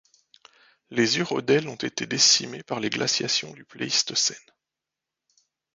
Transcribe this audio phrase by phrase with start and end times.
[0.89, 4.35] Les urodèles ont été décimés par les glaciations du Pléistocène.